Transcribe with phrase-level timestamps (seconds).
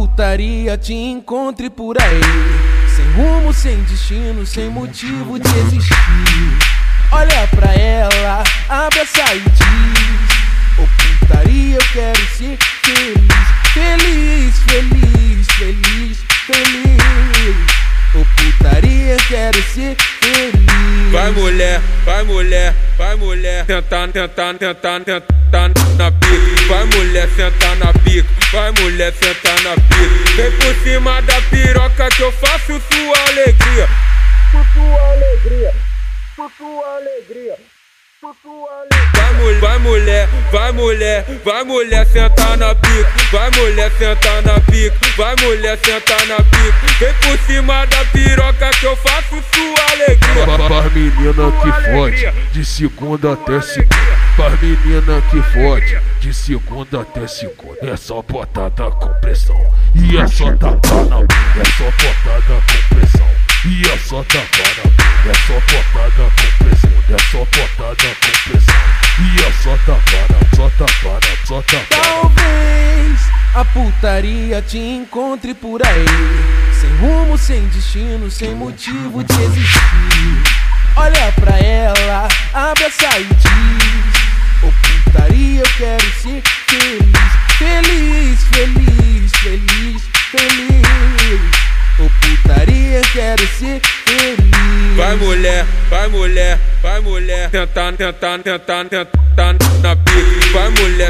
[0.00, 2.20] putaria te encontre por aí.
[2.96, 5.94] Sem rumo, sem destino, sem motivo de existir.
[7.12, 13.28] Olha pra ela, abraça e diz: Ô oh, putaria, eu quero ser feliz.
[13.74, 17.66] Feliz, feliz, feliz, feliz.
[18.14, 20.19] Ô oh, putaria, eu quero ser feliz.
[21.20, 23.66] Vai mulher, vai mulher, vai mulher.
[23.66, 26.66] Tentando, tentando, tentando, tentando na pica.
[26.66, 28.28] Vai mulher, sentar na pica.
[28.50, 30.32] Vai mulher, sentar na pica.
[30.34, 33.86] Vem por cima da piroca que eu faço sua alegria.
[34.50, 35.74] Por sua alegria,
[36.34, 37.56] por sua alegria.
[38.22, 44.60] Vai mulher, vai mulher, vai mulher, vai mulher sentar na pica, vai mulher sentar na
[44.60, 46.74] pica, vai mulher sentar na pica.
[46.98, 50.46] Vem por cima da piroca que eu faço sua alegria.
[50.68, 53.94] Para menina que fode, de segunda até segunda.
[54.36, 57.78] Para menina que fode, de segunda até segunda.
[57.82, 59.58] É só botada com pressão,
[59.94, 63.30] e é só tapa na é só botada com pressão.
[63.62, 66.69] E é só tapa na é só botada com pressão,
[73.54, 76.04] a putaria te encontre por aí.
[76.80, 80.42] Sem rumo, sem destino, sem motivo de existir.
[80.96, 84.72] Olha pra ela, abraça e diz: Ô
[85.04, 87.10] putaria, eu quero ser feliz.
[87.58, 91.40] Feliz, feliz, feliz, feliz.
[91.98, 94.96] Ô putaria, eu quero ser feliz.
[94.96, 97.50] Vai mulher, vai mulher, vai mulher.
[97.50, 100.40] Tentando, tentando, tentando, tentando na pica.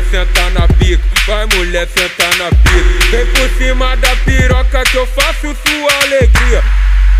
[0.00, 1.02] Mulher, sentar na pica.
[1.26, 3.06] Vai mulher, sentar na pica.
[3.10, 6.62] Vem por cima da piroca que eu faço sua alegria.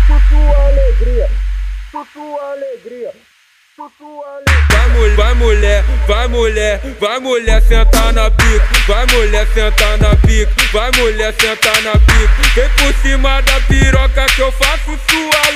[0.07, 1.29] Por sua alegria,
[1.91, 3.11] por sua alegria.
[4.69, 10.15] Vai mulher, vai mulher, vai mulher, vai mulher sentar na pica, vai mulher sentar na
[10.15, 12.49] pica, vai mulher sentar na pica.
[12.55, 15.50] Vem por cima da piroca que eu faço sua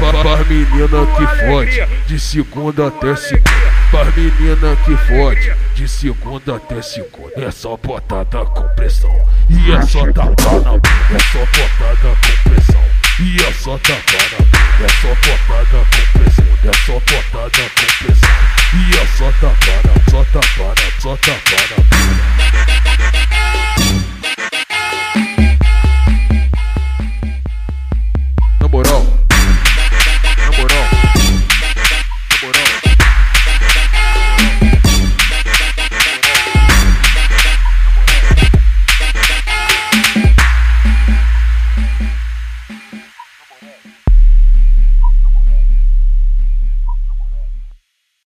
[0.00, 3.50] Para menina que fode, de segunda até segunda.
[3.90, 7.32] Para menina que fode, de segunda até segunda.
[7.36, 9.14] É só botada com pressão,
[9.48, 12.84] e é só tapa na é só botada com pressão.
[13.20, 18.50] E é só tapa na é só botada com pressão, é só botada com pressão.
[18.72, 21.89] E é só tapada, só tapada, só tapada.